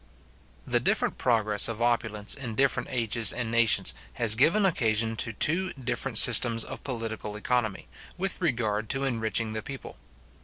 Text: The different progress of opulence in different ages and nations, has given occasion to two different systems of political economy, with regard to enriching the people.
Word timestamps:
The 0.65 0.79
different 0.79 1.19
progress 1.19 1.67
of 1.67 1.79
opulence 1.79 2.33
in 2.33 2.55
different 2.55 2.87
ages 2.91 3.31
and 3.31 3.51
nations, 3.51 3.93
has 4.13 4.33
given 4.33 4.65
occasion 4.65 5.15
to 5.17 5.31
two 5.31 5.73
different 5.73 6.17
systems 6.17 6.63
of 6.63 6.83
political 6.83 7.35
economy, 7.35 7.87
with 8.17 8.41
regard 8.41 8.89
to 8.89 9.03
enriching 9.03 9.51
the 9.51 9.61
people. 9.61 9.97